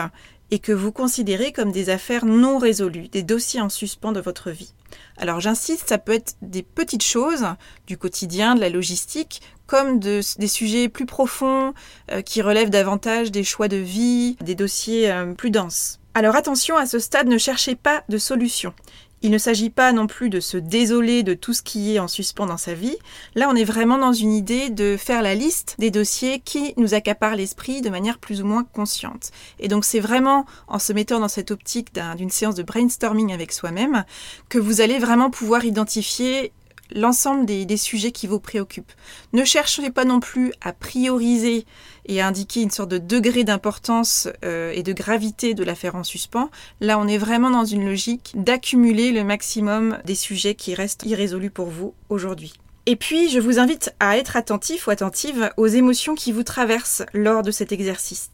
et 0.50 0.59
que 0.59 0.73
vous 0.73 0.92
considérez 0.92 1.52
comme 1.52 1.73
des 1.73 1.90
affaires 1.90 2.25
non 2.25 2.59
résolues, 2.59 3.09
des 3.09 3.23
dossiers 3.23 3.61
en 3.61 3.69
suspens 3.69 4.12
de 4.12 4.21
votre 4.21 4.50
vie. 4.50 4.73
Alors 5.16 5.40
j'insiste, 5.40 5.88
ça 5.88 5.99
peut 5.99 6.12
être 6.12 6.35
des 6.42 6.62
petites 6.62 7.02
choses 7.02 7.47
du 7.87 7.97
quotidien, 7.97 8.54
de 8.54 8.61
la 8.61 8.69
logistique, 8.69 9.42
comme 9.66 10.00
des 10.00 10.49
sujets 10.49 10.88
plus 10.88 11.07
profonds 11.07 11.75
euh, 12.11 12.23
qui 12.23 12.42
relèvent 12.42 12.71
davantage 12.71 13.30
des 13.30 13.45
choix 13.45 13.69
de 13.69 13.76
vie, 13.76 14.37
des 14.40 14.54
dossiers 14.57 15.11
euh, 15.11 15.33
plus 15.35 15.50
denses. 15.50 16.00
Alors 16.14 16.35
attention, 16.35 16.76
à 16.76 16.87
ce 16.87 16.99
stade, 16.99 17.28
ne 17.28 17.38
cherchez 17.38 17.76
pas 17.76 18.02
de 18.09 18.19
solution. 18.19 18.75
Il 19.23 19.31
ne 19.31 19.39
s'agit 19.39 19.69
pas 19.69 19.93
non 19.93 20.07
plus 20.07 20.31
de 20.31 20.41
se 20.41 20.57
désoler 20.57 21.23
de 21.23 21.35
tout 21.35 21.53
ce 21.53 21.62
qui 21.62 21.95
est 21.95 21.99
en 21.99 22.09
suspens 22.09 22.47
dans 22.47 22.57
sa 22.57 22.73
vie. 22.73 22.97
Là, 23.35 23.49
on 23.50 23.55
est 23.55 23.65
vraiment 23.65 23.99
dans 23.99 24.15
une 24.15 24.33
idée 24.33 24.71
de 24.71 24.97
faire 24.97 25.21
la 25.21 25.35
liste 25.35 25.77
des 25.79 25.91
dossiers 25.91 26.41
qui 26.41 26.73
nous 26.79 26.95
accaparent 26.95 27.37
l'esprit 27.37 27.83
de 27.83 27.91
manière 27.91 28.19
plus 28.19 28.41
ou 28.41 28.47
moins 28.47 28.65
consciente. 28.65 29.31
Et 29.59 29.69
donc, 29.69 29.85
c'est 29.85 30.00
vraiment 30.00 30.47
en 30.69 30.79
se 30.79 30.95
mettant 30.95 31.21
dans 31.21 31.29
cette 31.29 31.50
optique 31.50 31.93
d'une 32.17 32.31
séance 32.31 32.55
de 32.55 32.62
brainstorming 32.62 33.33
avec 33.33 33.53
soi-même 33.53 34.05
que 34.49 34.59
vous 34.59 34.81
allez 34.81 34.99
vraiment 34.99 35.31
pouvoir 35.31 35.67
identifier 35.67 36.53
l'ensemble 36.94 37.47
des, 37.47 37.76
sujets 37.76 38.12
qui 38.12 38.26
vous 38.26 38.40
préoccupent. 38.40 38.92
Ne 39.32 39.44
cherchez 39.44 39.90
pas 39.90 40.04
non 40.04 40.20
plus 40.20 40.52
à 40.61 40.73
prioriser 40.73 41.64
et 42.06 42.20
à 42.20 42.26
indiquer 42.26 42.62
une 42.62 42.70
sorte 42.70 42.90
de 42.90 42.99
degré 42.99 43.44
d'importance 43.44 44.28
euh, 44.44 44.73
et 44.75 44.82
de 44.82 44.92
gravité 44.92 45.54
de 45.54 45.64
l'affaire 45.64 45.94
en 45.94 46.04
suspens. 46.04 46.50
Là, 46.80 46.99
on 46.99 47.06
est 47.06 47.18
vraiment 47.18 47.50
dans 47.50 47.64
une 47.64 47.87
logique 47.87 48.32
d'accumuler 48.35 49.12
le 49.12 49.25
maximum 49.25 49.99
des 50.04 50.14
sujets 50.14 50.54
qui 50.54 50.75
restent 50.75 51.04
irrésolus 51.04 51.50
pour 51.50 51.66
vous 51.66 51.94
aujourd'hui. 52.09 52.54
Et 52.87 52.97
puis, 52.97 53.30
je 53.30 53.38
vous 53.38 53.59
invite 53.59 53.94
à 54.00 54.16
être 54.16 54.37
attentif 54.37 54.87
ou 54.87 54.90
attentive 54.90 55.50
aux 55.56 55.66
émotions 55.66 56.14
qui 56.14 56.32
vous 56.32 56.42
traversent 56.42 57.04
lors 57.12 57.42
de 57.42 57.50
cet 57.50 57.73
exercice. 57.73 58.30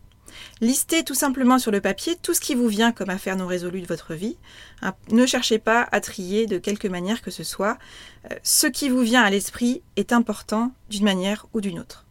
Listez 0.62 1.04
tout 1.04 1.14
simplement 1.14 1.58
sur 1.58 1.70
le 1.70 1.82
papier 1.82 2.16
tout 2.16 2.32
ce 2.32 2.40
qui 2.40 2.54
vous 2.54 2.68
vient 2.68 2.90
comme 2.90 3.10
affaire 3.10 3.36
non 3.36 3.46
résolue 3.46 3.82
de 3.82 3.86
votre 3.86 4.14
vie. 4.14 4.38
Hein, 4.80 4.94
ne 5.10 5.26
cherchez 5.26 5.58
pas 5.58 5.86
à 5.92 6.00
trier 6.00 6.46
de 6.46 6.56
quelque 6.56 6.88
manière 6.88 7.20
que 7.20 7.30
ce 7.30 7.44
soit. 7.44 7.76
Euh, 8.30 8.34
ce 8.42 8.66
qui 8.66 8.88
vous 8.88 9.00
vient 9.00 9.22
à 9.22 9.28
l'esprit 9.28 9.82
est 9.96 10.14
important 10.14 10.72
d'une 10.88 11.04
manière 11.04 11.46
ou 11.52 11.60
d'une 11.60 11.78
autre. 11.78 12.06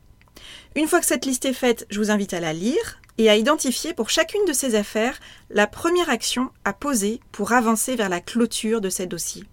Une 0.75 0.87
fois 0.87 0.99
que 0.99 1.07
cette 1.07 1.25
liste 1.25 1.45
est 1.45 1.53
faite, 1.53 1.87
je 1.89 1.99
vous 1.99 2.11
invite 2.11 2.33
à 2.33 2.39
la 2.39 2.53
lire 2.53 2.99
et 3.17 3.29
à 3.29 3.35
identifier 3.35 3.93
pour 3.93 4.11
chacune 4.11 4.45
de 4.45 4.53
ces 4.53 4.75
affaires 4.75 5.19
la 5.49 5.65
première 5.65 6.09
action 6.09 6.51
à 6.65 6.73
poser 6.73 7.21
pour 7.31 7.53
avancer 7.53 7.95
vers 7.95 8.09
la 8.09 8.21
clôture 8.21 8.79
de 8.79 8.89
ces 8.89 9.07
dossiers. 9.07 9.45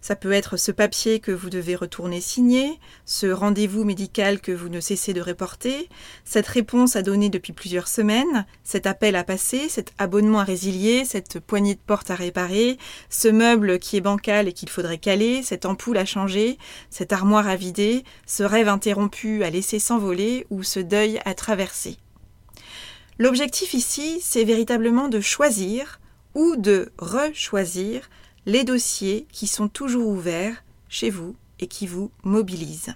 Ça 0.00 0.16
peut 0.16 0.32
être 0.32 0.56
ce 0.56 0.72
papier 0.72 1.20
que 1.20 1.30
vous 1.30 1.50
devez 1.50 1.74
retourner 1.74 2.22
signer, 2.22 2.80
ce 3.04 3.26
rendez-vous 3.26 3.84
médical 3.84 4.40
que 4.40 4.50
vous 4.50 4.70
ne 4.70 4.80
cessez 4.80 5.12
de 5.12 5.20
reporter, 5.20 5.90
cette 6.24 6.46
réponse 6.46 6.96
à 6.96 7.02
donner 7.02 7.28
depuis 7.28 7.52
plusieurs 7.52 7.86
semaines, 7.86 8.46
cet 8.64 8.86
appel 8.86 9.14
à 9.14 9.24
passer, 9.24 9.68
cet 9.68 9.92
abonnement 9.98 10.40
à 10.40 10.44
résilier, 10.44 11.04
cette 11.04 11.38
poignée 11.38 11.74
de 11.74 11.80
porte 11.86 12.10
à 12.10 12.14
réparer, 12.14 12.78
ce 13.10 13.28
meuble 13.28 13.78
qui 13.78 13.98
est 13.98 14.00
bancal 14.00 14.48
et 14.48 14.54
qu'il 14.54 14.70
faudrait 14.70 14.96
caler, 14.96 15.42
cette 15.42 15.66
ampoule 15.66 15.98
à 15.98 16.06
changer, 16.06 16.56
cette 16.88 17.12
armoire 17.12 17.46
à 17.46 17.56
vider, 17.56 18.04
ce 18.24 18.42
rêve 18.42 18.68
interrompu 18.68 19.44
à 19.44 19.50
laisser 19.50 19.78
s'envoler 19.78 20.46
ou 20.48 20.62
ce 20.62 20.80
deuil 20.80 21.20
à 21.26 21.34
traverser. 21.34 21.98
L'objectif 23.18 23.74
ici, 23.74 24.18
c'est 24.22 24.44
véritablement 24.44 25.08
de 25.08 25.20
choisir 25.20 26.00
ou 26.34 26.56
de 26.56 26.90
rechoisir 26.96 28.08
les 28.46 28.64
dossiers 28.64 29.26
qui 29.32 29.46
sont 29.46 29.68
toujours 29.68 30.08
ouverts 30.08 30.64
chez 30.88 31.10
vous 31.10 31.36
et 31.58 31.66
qui 31.66 31.86
vous 31.86 32.10
mobilisent. 32.24 32.94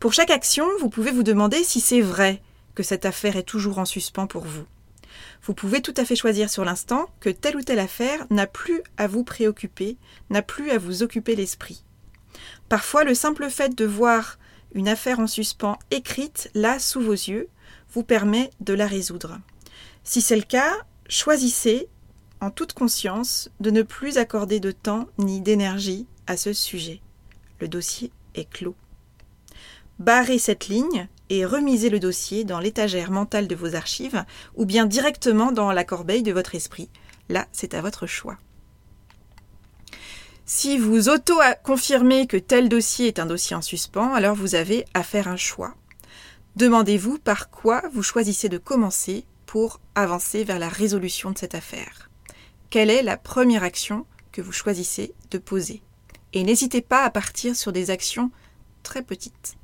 Pour 0.00 0.12
chaque 0.12 0.30
action, 0.30 0.66
vous 0.80 0.88
pouvez 0.88 1.10
vous 1.10 1.22
demander 1.22 1.62
si 1.64 1.80
c'est 1.80 2.00
vrai 2.00 2.42
que 2.74 2.82
cette 2.82 3.06
affaire 3.06 3.36
est 3.36 3.42
toujours 3.42 3.78
en 3.78 3.84
suspens 3.84 4.26
pour 4.26 4.44
vous. 4.44 4.64
Vous 5.42 5.54
pouvez 5.54 5.80
tout 5.80 5.94
à 5.96 6.04
fait 6.04 6.16
choisir 6.16 6.50
sur 6.50 6.64
l'instant 6.64 7.06
que 7.20 7.30
telle 7.30 7.56
ou 7.56 7.62
telle 7.62 7.78
affaire 7.78 8.26
n'a 8.30 8.46
plus 8.46 8.82
à 8.96 9.06
vous 9.06 9.24
préoccuper, 9.24 9.96
n'a 10.30 10.42
plus 10.42 10.70
à 10.70 10.78
vous 10.78 11.02
occuper 11.02 11.36
l'esprit. 11.36 11.84
Parfois, 12.68 13.04
le 13.04 13.14
simple 13.14 13.48
fait 13.48 13.74
de 13.74 13.84
voir 13.84 14.38
une 14.74 14.88
affaire 14.88 15.20
en 15.20 15.26
suspens 15.26 15.78
écrite 15.90 16.50
là 16.54 16.78
sous 16.78 17.00
vos 17.00 17.12
yeux 17.12 17.48
vous 17.92 18.02
permet 18.02 18.50
de 18.60 18.74
la 18.74 18.86
résoudre. 18.86 19.38
Si 20.04 20.20
c'est 20.20 20.36
le 20.36 20.42
cas, 20.42 20.74
choisissez 21.08 21.88
toute 22.50 22.72
conscience 22.72 23.50
de 23.60 23.70
ne 23.70 23.82
plus 23.82 24.18
accorder 24.18 24.60
de 24.60 24.72
temps 24.72 25.06
ni 25.18 25.40
d'énergie 25.40 26.06
à 26.26 26.36
ce 26.36 26.52
sujet. 26.52 27.00
Le 27.60 27.68
dossier 27.68 28.10
est 28.34 28.48
clos. 28.48 28.74
Barrez 29.98 30.38
cette 30.38 30.68
ligne 30.68 31.08
et 31.30 31.46
remisez 31.46 31.88
le 31.88 31.98
dossier 31.98 32.44
dans 32.44 32.60
l'étagère 32.60 33.10
mentale 33.10 33.48
de 33.48 33.54
vos 33.54 33.74
archives 33.74 34.24
ou 34.54 34.66
bien 34.66 34.86
directement 34.86 35.52
dans 35.52 35.72
la 35.72 35.84
corbeille 35.84 36.22
de 36.22 36.32
votre 36.32 36.54
esprit. 36.54 36.90
Là, 37.28 37.46
c'est 37.52 37.74
à 37.74 37.80
votre 37.80 38.06
choix. 38.06 38.38
Si 40.44 40.78
vous 40.78 41.08
auto-confirmez 41.08 42.26
que 42.26 42.36
tel 42.36 42.68
dossier 42.68 43.08
est 43.08 43.18
un 43.18 43.26
dossier 43.26 43.56
en 43.56 43.62
suspens, 43.62 44.14
alors 44.14 44.36
vous 44.36 44.54
avez 44.54 44.84
à 44.94 45.02
faire 45.02 45.26
un 45.26 45.36
choix. 45.36 45.74
Demandez-vous 46.54 47.18
par 47.18 47.50
quoi 47.50 47.82
vous 47.92 48.04
choisissez 48.04 48.48
de 48.48 48.58
commencer 48.58 49.24
pour 49.46 49.80
avancer 49.94 50.44
vers 50.44 50.58
la 50.58 50.68
résolution 50.68 51.30
de 51.30 51.38
cette 51.38 51.54
affaire 51.54 52.05
quelle 52.70 52.90
est 52.90 53.02
la 53.02 53.16
première 53.16 53.62
action 53.62 54.06
que 54.32 54.42
vous 54.42 54.52
choisissez 54.52 55.14
de 55.30 55.38
poser? 55.38 55.82
Et 56.32 56.42
n'hésitez 56.42 56.80
pas 56.80 57.04
à 57.04 57.10
partir 57.10 57.56
sur 57.56 57.72
des 57.72 57.90
actions 57.90 58.30
très 58.82 59.02
petites. 59.02 59.56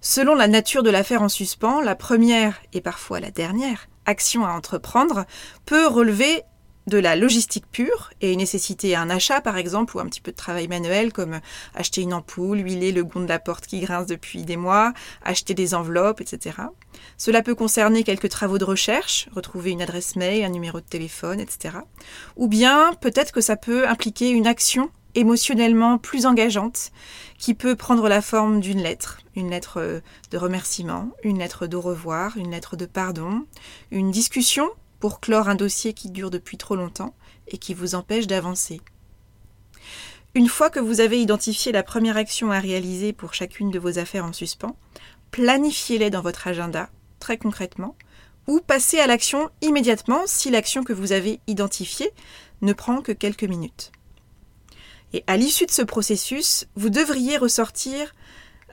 Selon 0.00 0.34
la 0.34 0.48
nature 0.48 0.82
de 0.82 0.90
l'affaire 0.90 1.22
en 1.22 1.28
suspens, 1.28 1.80
la 1.80 1.96
première 1.96 2.60
et 2.72 2.80
parfois 2.80 3.20
la 3.20 3.30
dernière 3.30 3.88
action 4.06 4.46
à 4.46 4.52
entreprendre 4.52 5.26
peut 5.66 5.86
relever 5.86 6.42
de 6.88 6.98
la 6.98 7.16
logistique 7.16 7.66
pure 7.70 8.10
et 8.20 8.34
nécessiter 8.36 8.96
un 8.96 9.10
achat 9.10 9.40
par 9.40 9.56
exemple 9.56 9.96
ou 9.96 10.00
un 10.00 10.06
petit 10.06 10.20
peu 10.20 10.32
de 10.32 10.36
travail 10.36 10.68
manuel 10.68 11.12
comme 11.12 11.40
acheter 11.74 12.02
une 12.02 12.14
ampoule, 12.14 12.58
huiler 12.58 12.92
le 12.92 13.04
gond 13.04 13.20
de 13.20 13.28
la 13.28 13.38
porte 13.38 13.66
qui 13.66 13.80
grince 13.80 14.06
depuis 14.06 14.42
des 14.42 14.56
mois, 14.56 14.92
acheter 15.22 15.54
des 15.54 15.74
enveloppes, 15.74 16.20
etc. 16.20 16.56
Cela 17.16 17.42
peut 17.42 17.54
concerner 17.54 18.02
quelques 18.02 18.28
travaux 18.28 18.58
de 18.58 18.64
recherche, 18.64 19.28
retrouver 19.34 19.70
une 19.70 19.82
adresse 19.82 20.16
mail, 20.16 20.44
un 20.44 20.48
numéro 20.48 20.80
de 20.80 20.86
téléphone, 20.86 21.40
etc. 21.40 21.78
Ou 22.36 22.48
bien 22.48 22.92
peut-être 23.00 23.32
que 23.32 23.40
ça 23.40 23.56
peut 23.56 23.86
impliquer 23.86 24.30
une 24.30 24.46
action 24.46 24.90
émotionnellement 25.14 25.98
plus 25.98 26.26
engageante 26.26 26.92
qui 27.38 27.54
peut 27.54 27.76
prendre 27.76 28.08
la 28.08 28.22
forme 28.22 28.60
d'une 28.60 28.80
lettre, 28.80 29.18
une 29.34 29.50
lettre 29.50 29.80
euh, 29.80 30.00
de 30.30 30.38
remerciement, 30.38 31.10
une 31.24 31.38
lettre 31.38 31.66
d'au 31.66 31.80
revoir, 31.80 32.36
une 32.36 32.50
lettre 32.50 32.76
de 32.76 32.86
pardon, 32.86 33.44
une 33.90 34.10
discussion 34.10 34.68
pour 35.00 35.20
clore 35.20 35.48
un 35.48 35.54
dossier 35.54 35.92
qui 35.92 36.10
dure 36.10 36.30
depuis 36.30 36.56
trop 36.56 36.76
longtemps 36.76 37.14
et 37.46 37.58
qui 37.58 37.74
vous 37.74 37.94
empêche 37.94 38.26
d'avancer. 38.26 38.80
Une 40.34 40.48
fois 40.48 40.70
que 40.70 40.80
vous 40.80 41.00
avez 41.00 41.20
identifié 41.20 41.72
la 41.72 41.82
première 41.82 42.16
action 42.16 42.52
à 42.52 42.60
réaliser 42.60 43.12
pour 43.12 43.34
chacune 43.34 43.70
de 43.70 43.78
vos 43.78 43.98
affaires 43.98 44.24
en 44.24 44.32
suspens, 44.32 44.76
planifiez-les 45.30 46.10
dans 46.10 46.20
votre 46.20 46.46
agenda, 46.46 46.90
très 47.18 47.38
concrètement, 47.38 47.96
ou 48.46 48.60
passez 48.60 48.98
à 48.98 49.06
l'action 49.06 49.50
immédiatement 49.62 50.22
si 50.26 50.50
l'action 50.50 50.84
que 50.84 50.92
vous 50.92 51.12
avez 51.12 51.40
identifiée 51.46 52.10
ne 52.62 52.72
prend 52.72 53.02
que 53.02 53.12
quelques 53.12 53.44
minutes. 53.44 53.92
Et 55.12 55.24
à 55.26 55.36
l'issue 55.36 55.66
de 55.66 55.70
ce 55.70 55.82
processus, 55.82 56.66
vous 56.76 56.90
devriez 56.90 57.36
ressortir 57.36 58.14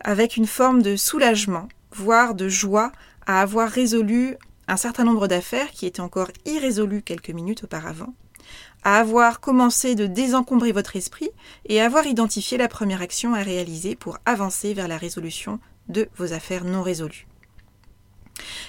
avec 0.01 0.37
une 0.37 0.47
forme 0.47 0.81
de 0.81 0.95
soulagement, 0.95 1.67
voire 1.91 2.35
de 2.35 2.49
joie 2.49 2.91
à 3.25 3.41
avoir 3.41 3.69
résolu 3.69 4.37
un 4.67 4.77
certain 4.77 5.03
nombre 5.03 5.27
d'affaires 5.27 5.71
qui 5.71 5.85
étaient 5.85 6.01
encore 6.01 6.29
irrésolues 6.45 7.01
quelques 7.01 7.29
minutes 7.29 7.63
auparavant, 7.63 8.13
à 8.83 8.97
avoir 8.97 9.39
commencé 9.39 9.95
de 9.95 10.05
désencombrer 10.05 10.71
votre 10.71 10.95
esprit 10.95 11.29
et 11.65 11.81
à 11.81 11.85
avoir 11.85 12.05
identifié 12.05 12.57
la 12.57 12.67
première 12.67 13.01
action 13.01 13.33
à 13.33 13.41
réaliser 13.41 13.95
pour 13.95 14.17
avancer 14.25 14.73
vers 14.73 14.87
la 14.87 14.97
résolution 14.97 15.59
de 15.89 16.07
vos 16.15 16.33
affaires 16.33 16.65
non 16.65 16.83
résolues. 16.83 17.27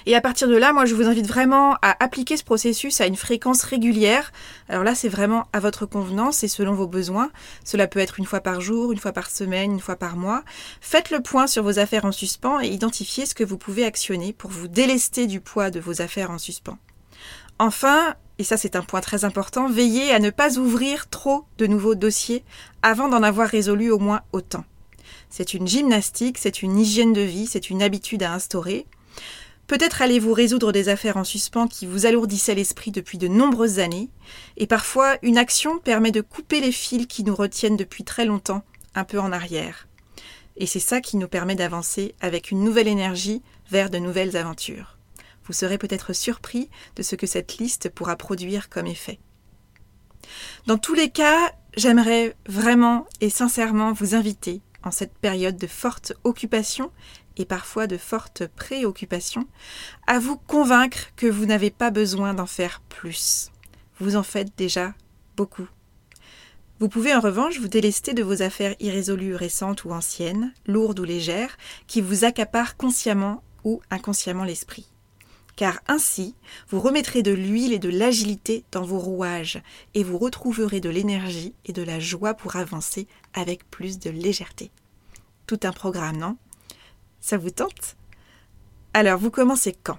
Et 0.05 0.15
à 0.15 0.21
partir 0.21 0.47
de 0.47 0.55
là, 0.55 0.73
moi, 0.73 0.85
je 0.85 0.95
vous 0.95 1.07
invite 1.07 1.27
vraiment 1.27 1.75
à 1.81 2.01
appliquer 2.03 2.37
ce 2.37 2.43
processus 2.43 3.01
à 3.01 3.07
une 3.07 3.15
fréquence 3.15 3.63
régulière. 3.63 4.31
Alors 4.69 4.83
là, 4.83 4.95
c'est 4.95 5.09
vraiment 5.09 5.47
à 5.53 5.59
votre 5.59 5.85
convenance 5.85 6.43
et 6.43 6.47
selon 6.47 6.73
vos 6.73 6.87
besoins. 6.87 7.29
Cela 7.63 7.87
peut 7.87 7.99
être 7.99 8.19
une 8.19 8.25
fois 8.25 8.41
par 8.41 8.61
jour, 8.61 8.91
une 8.91 8.97
fois 8.97 9.11
par 9.11 9.29
semaine, 9.29 9.73
une 9.73 9.79
fois 9.79 9.95
par 9.95 10.15
mois. 10.15 10.43
Faites 10.81 11.11
le 11.11 11.21
point 11.21 11.47
sur 11.47 11.63
vos 11.63 11.79
affaires 11.79 12.05
en 12.05 12.11
suspens 12.11 12.61
et 12.61 12.67
identifiez 12.67 13.25
ce 13.25 13.35
que 13.35 13.43
vous 13.43 13.57
pouvez 13.57 13.85
actionner 13.85 14.33
pour 14.33 14.49
vous 14.49 14.67
délester 14.67 15.27
du 15.27 15.41
poids 15.41 15.71
de 15.71 15.79
vos 15.79 16.01
affaires 16.01 16.31
en 16.31 16.37
suspens. 16.37 16.77
Enfin, 17.59 18.15
et 18.37 18.43
ça 18.43 18.57
c'est 18.57 18.75
un 18.75 18.83
point 18.83 19.01
très 19.01 19.25
important, 19.25 19.67
veillez 19.67 20.11
à 20.11 20.19
ne 20.19 20.29
pas 20.29 20.57
ouvrir 20.57 21.09
trop 21.09 21.45
de 21.57 21.65
nouveaux 21.65 21.95
dossiers 21.95 22.43
avant 22.83 23.07
d'en 23.07 23.23
avoir 23.23 23.49
résolu 23.49 23.89
au 23.89 23.97
moins 23.97 24.21
autant. 24.31 24.63
C'est 25.29 25.53
une 25.53 25.67
gymnastique, 25.67 26.37
c'est 26.37 26.61
une 26.61 26.77
hygiène 26.77 27.13
de 27.13 27.21
vie, 27.21 27.47
c'est 27.47 27.69
une 27.69 27.81
habitude 27.81 28.23
à 28.23 28.33
instaurer. 28.33 28.85
Peut-être 29.67 30.01
allez-vous 30.01 30.33
résoudre 30.33 30.71
des 30.71 30.87
affaires 30.87 31.17
en 31.17 31.25
suspens 31.25 31.67
qui 31.67 31.85
vous 31.85 32.05
alourdissaient 32.05 32.55
l'esprit 32.55 32.91
depuis 32.91 33.17
de 33.17 33.27
nombreuses 33.27 33.79
années, 33.79 34.09
et 34.55 34.65
parfois 34.65 35.17
une 35.21 35.37
action 35.37 35.77
permet 35.77 36.11
de 36.11 36.21
couper 36.21 36.61
les 36.61 36.71
fils 36.71 37.05
qui 37.05 37.25
nous 37.25 37.35
retiennent 37.35 37.75
depuis 37.75 38.05
très 38.05 38.25
longtemps, 38.25 38.63
un 38.95 39.03
peu 39.03 39.19
en 39.19 39.33
arrière. 39.33 39.87
Et 40.55 40.65
c'est 40.65 40.79
ça 40.79 41.01
qui 41.01 41.17
nous 41.17 41.27
permet 41.27 41.55
d'avancer 41.55 42.15
avec 42.21 42.49
une 42.49 42.63
nouvelle 42.63 42.87
énergie 42.87 43.41
vers 43.69 43.89
de 43.89 43.97
nouvelles 43.97 44.37
aventures. 44.37 44.97
Vous 45.45 45.53
serez 45.53 45.77
peut-être 45.77 46.13
surpris 46.13 46.69
de 46.95 47.03
ce 47.03 47.15
que 47.15 47.27
cette 47.27 47.57
liste 47.57 47.89
pourra 47.89 48.15
produire 48.15 48.69
comme 48.69 48.87
effet. 48.87 49.19
Dans 50.65 50.77
tous 50.77 50.93
les 50.93 51.09
cas, 51.09 51.51
j'aimerais 51.75 52.35
vraiment 52.47 53.05
et 53.19 53.29
sincèrement 53.29 53.91
vous 53.91 54.15
inviter, 54.15 54.61
en 54.83 54.91
cette 54.91 55.17
période 55.17 55.57
de 55.57 55.67
forte 55.67 56.13
occupation 56.23 56.91
et 57.37 57.45
parfois 57.45 57.87
de 57.87 57.97
forte 57.97 58.47
préoccupation, 58.47 59.47
à 60.07 60.19
vous 60.19 60.37
convaincre 60.37 61.13
que 61.15 61.27
vous 61.27 61.45
n'avez 61.45 61.71
pas 61.71 61.91
besoin 61.91 62.33
d'en 62.33 62.45
faire 62.45 62.81
plus. 62.89 63.51
Vous 63.99 64.15
en 64.15 64.23
faites 64.23 64.51
déjà 64.57 64.93
beaucoup. 65.35 65.67
Vous 66.79 66.89
pouvez 66.89 67.15
en 67.15 67.19
revanche 67.19 67.59
vous 67.59 67.67
délester 67.67 68.13
de 68.13 68.21
vos 68.21 68.43
affaires 68.43 68.75
irrésolues 68.79 69.35
récentes 69.35 69.83
ou 69.83 69.91
anciennes, 69.91 70.53
lourdes 70.67 70.99
ou 70.99 71.03
légères, 71.03 71.57
qui 71.87 72.01
vous 72.01 72.23
accaparent 72.23 72.77
consciemment 72.77 73.41
ou 73.63 73.81
inconsciemment 73.89 74.43
l'esprit. 74.43 74.87
Car 75.55 75.79
ainsi, 75.87 76.35
vous 76.69 76.79
remettrez 76.79 77.23
de 77.23 77.31
l'huile 77.31 77.73
et 77.73 77.79
de 77.79 77.89
l'agilité 77.89 78.63
dans 78.71 78.83
vos 78.83 78.99
rouages, 78.99 79.59
et 79.95 80.03
vous 80.03 80.19
retrouverez 80.19 80.79
de 80.79 80.89
l'énergie 80.89 81.55
et 81.65 81.73
de 81.73 81.81
la 81.81 81.99
joie 81.99 82.35
pour 82.35 82.57
avancer 82.57 83.07
avec 83.33 83.67
plus 83.71 83.97
de 83.97 84.11
légèreté. 84.11 84.69
Tout 85.47 85.59
un 85.63 85.71
programme, 85.71 86.17
non? 86.17 86.37
Ça 87.19 87.37
vous 87.37 87.49
tente? 87.49 87.95
Alors, 88.93 89.19
vous 89.19 89.31
commencez 89.31 89.75
quand? 89.83 89.97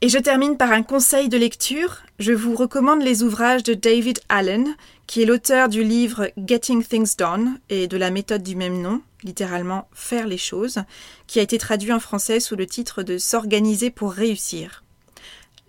Et 0.00 0.08
je 0.08 0.18
termine 0.18 0.56
par 0.56 0.72
un 0.72 0.82
conseil 0.82 1.28
de 1.28 1.38
lecture. 1.38 2.02
Je 2.18 2.32
vous 2.32 2.56
recommande 2.56 3.02
les 3.02 3.22
ouvrages 3.22 3.62
de 3.62 3.74
David 3.74 4.18
Allen, 4.28 4.74
qui 5.06 5.22
est 5.22 5.26
l'auteur 5.26 5.68
du 5.68 5.84
livre 5.84 6.30
Getting 6.36 6.82
Things 6.82 7.14
Done 7.16 7.60
et 7.68 7.86
de 7.86 7.96
la 7.96 8.10
méthode 8.10 8.42
du 8.42 8.56
même 8.56 8.82
nom, 8.82 9.00
littéralement 9.22 9.88
Faire 9.92 10.26
les 10.26 10.38
choses, 10.38 10.82
qui 11.28 11.38
a 11.38 11.42
été 11.42 11.56
traduit 11.56 11.92
en 11.92 12.00
français 12.00 12.40
sous 12.40 12.56
le 12.56 12.66
titre 12.66 13.04
de 13.04 13.16
S'organiser 13.16 13.90
pour 13.90 14.10
réussir. 14.12 14.82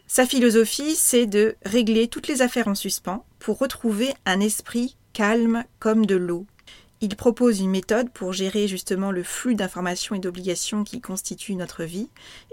Sa 0.07 0.25
philosophie, 0.25 0.95
c'est 0.95 1.27
de 1.27 1.55
régler 1.63 2.07
toutes 2.07 2.27
les 2.27 2.41
affaires 2.41 2.67
en 2.67 2.75
suspens 2.75 3.23
pour 3.37 3.59
retrouver 3.59 4.13
un 4.25 4.39
esprit 4.39 4.95
calme 5.13 5.63
comme 5.79 6.07
de 6.07 6.15
l'eau, 6.15 6.47
il 7.03 7.17
propose 7.17 7.59
une 7.59 7.69
méthode 7.69 8.09
pour 8.11 8.31
gérer 8.31 8.69
justement 8.69 9.11
le 9.11 9.23
flux 9.23 9.55
d'informations 9.55 10.15
et 10.15 10.19
d'obligations 10.19 10.85
qui 10.85 11.01
constituent 11.01 11.55
notre 11.55 11.83
vie, 11.83 12.07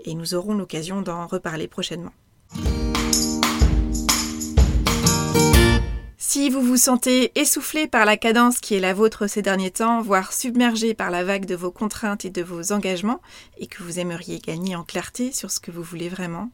et 0.04 0.14
nous 0.14 0.35
aurons 0.35 0.54
l'occasion 0.54 1.02
d'en 1.02 1.28
reparler 1.28 1.69
prochainement. 1.69 2.12
Si 6.19 6.49
vous 6.49 6.62
vous 6.62 6.76
sentez 6.76 7.33
essoufflé 7.38 7.87
par 7.87 8.04
la 8.04 8.16
cadence 8.16 8.61
qui 8.61 8.75
est 8.75 8.80
la 8.80 8.95
vôtre 8.95 9.28
ces 9.28 9.42
derniers 9.42 9.71
temps, 9.71 10.00
voire 10.00 10.33
submergé 10.33 10.95
par 10.95 11.11
la 11.11 11.23
vague 11.23 11.45
de 11.45 11.54
vos 11.54 11.71
contraintes 11.71 12.25
et 12.25 12.30
de 12.30 12.42
vos 12.42 12.73
engagements, 12.73 13.21
et 13.59 13.66
que 13.66 13.83
vous 13.83 13.99
aimeriez 13.99 14.38
gagner 14.38 14.75
en 14.75 14.85
clarté 14.85 15.33
sur 15.33 15.50
ce 15.50 15.61
que 15.61 15.71
vous 15.71 15.83
voulez 15.83 16.09
vraiment, 16.09 16.50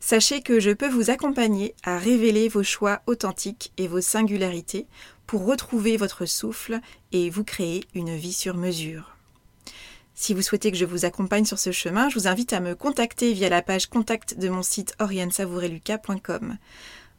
sachez 0.00 0.42
que 0.42 0.58
je 0.58 0.70
peux 0.70 0.88
vous 0.88 1.10
accompagner 1.10 1.74
à 1.84 1.98
révéler 1.98 2.48
vos 2.48 2.62
choix 2.62 3.02
authentiques 3.06 3.72
et 3.78 3.88
vos 3.88 4.00
singularités 4.00 4.86
pour 5.26 5.46
retrouver 5.46 5.96
votre 5.96 6.26
souffle 6.26 6.80
et 7.12 7.30
vous 7.30 7.44
créer 7.44 7.84
une 7.94 8.14
vie 8.14 8.32
sur 8.32 8.56
mesure. 8.56 9.16
Si 10.14 10.32
vous 10.32 10.42
souhaitez 10.42 10.72
que 10.72 10.78
je 10.78 10.86
vous 10.86 11.04
accompagne 11.04 11.44
sur 11.44 11.58
ce 11.58 11.72
chemin, 11.72 12.08
je 12.08 12.18
vous 12.18 12.26
invite 12.26 12.54
à 12.54 12.60
me 12.60 12.74
contacter 12.74 13.34
via 13.34 13.50
la 13.50 13.60
page 13.60 13.86
contact 13.88 14.38
de 14.38 14.48
mon 14.48 14.62
site 14.62 14.94
oriansavoureluca.com. 14.98 16.56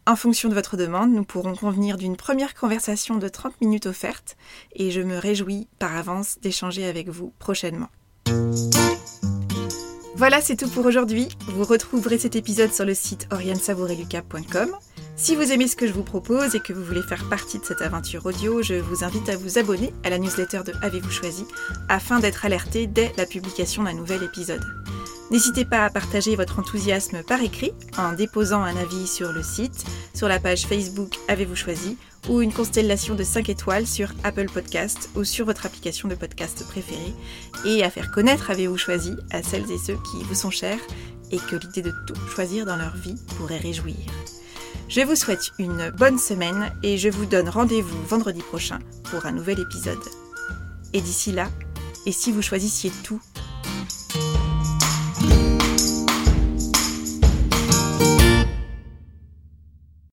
En 0.07 0.15
fonction 0.15 0.49
de 0.49 0.53
votre 0.53 0.77
demande, 0.77 1.11
nous 1.11 1.25
pourrons 1.25 1.53
convenir 1.53 1.97
d'une 1.97 2.15
première 2.15 2.55
conversation 2.55 3.17
de 3.17 3.27
30 3.27 3.59
minutes 3.61 3.85
offerte 3.85 4.37
et 4.73 4.89
je 4.89 5.01
me 5.01 5.17
réjouis 5.17 5.67
par 5.79 5.95
avance 5.95 6.39
d'échanger 6.41 6.85
avec 6.85 7.09
vous 7.09 7.33
prochainement. 7.39 7.89
Voilà, 10.15 10.41
c'est 10.41 10.55
tout 10.55 10.69
pour 10.69 10.85
aujourd'hui. 10.85 11.27
Vous 11.49 11.65
retrouverez 11.65 12.17
cet 12.17 12.35
épisode 12.35 12.73
sur 12.73 12.85
le 12.85 12.95
site 12.95 13.27
oriansavoureluca.com. 13.31 14.71
Si 15.19 15.35
vous 15.35 15.51
aimez 15.51 15.67
ce 15.67 15.75
que 15.75 15.87
je 15.87 15.93
vous 15.93 16.03
propose 16.03 16.53
et 16.53 16.59
que 16.59 16.73
vous 16.73 16.83
voulez 16.83 17.01
faire 17.01 17.27
partie 17.27 17.57
de 17.57 17.65
cette 17.65 17.81
aventure 17.81 18.27
audio, 18.27 18.61
je 18.61 18.75
vous 18.75 19.03
invite 19.03 19.29
à 19.29 19.35
vous 19.35 19.57
abonner 19.57 19.91
à 20.03 20.11
la 20.11 20.19
newsletter 20.19 20.61
de 20.63 20.73
Avez-vous 20.83 21.09
choisi 21.09 21.43
afin 21.89 22.19
d'être 22.19 22.45
alerté 22.45 22.85
dès 22.85 23.11
la 23.17 23.25
publication 23.25 23.81
d'un 23.81 23.95
nouvel 23.95 24.21
épisode. 24.21 24.63
N'hésitez 25.31 25.65
pas 25.65 25.85
à 25.85 25.89
partager 25.89 26.35
votre 26.35 26.59
enthousiasme 26.59 27.23
par 27.23 27.41
écrit 27.41 27.71
en 27.97 28.13
déposant 28.13 28.61
un 28.61 28.77
avis 28.77 29.07
sur 29.07 29.33
le 29.33 29.41
site, 29.41 29.85
sur 30.13 30.27
la 30.27 30.39
page 30.39 30.67
Facebook 30.67 31.17
Avez-vous 31.27 31.55
choisi 31.55 31.97
ou 32.29 32.43
une 32.43 32.53
constellation 32.53 33.15
de 33.15 33.23
5 33.23 33.49
étoiles 33.49 33.87
sur 33.87 34.13
Apple 34.23 34.51
Podcast 34.53 35.09
ou 35.15 35.23
sur 35.23 35.47
votre 35.47 35.65
application 35.65 36.07
de 36.07 36.15
podcast 36.15 36.63
préférée 36.67 37.13
et 37.65 37.83
à 37.83 37.89
faire 37.89 38.11
connaître 38.11 38.51
Avez-vous 38.51 38.77
choisi 38.77 39.13
à 39.31 39.41
celles 39.41 39.71
et 39.71 39.79
ceux 39.79 39.97
qui 40.11 40.23
vous 40.25 40.35
sont 40.35 40.51
chers 40.51 40.79
et 41.31 41.37
que 41.37 41.55
l'idée 41.55 41.81
de 41.81 41.93
tout 42.05 42.15
choisir 42.35 42.67
dans 42.67 42.77
leur 42.77 42.95
vie 42.95 43.15
pourrait 43.35 43.57
réjouir. 43.57 43.95
Je 44.89 45.01
vous 45.01 45.15
souhaite 45.15 45.51
une 45.59 45.89
bonne 45.89 46.17
semaine 46.17 46.71
et 46.81 46.97
je 46.97 47.09
vous 47.09 47.25
donne 47.25 47.49
rendez-vous 47.49 48.01
vendredi 48.05 48.41
prochain 48.41 48.79
pour 49.11 49.25
un 49.25 49.33
nouvel 49.33 49.59
épisode. 49.59 49.99
Et 50.93 51.01
d'ici 51.01 51.33
là, 51.33 51.49
et 52.05 52.13
si 52.13 52.31
vous 52.31 52.41
choisissiez 52.41 52.91
tout? 53.03 53.21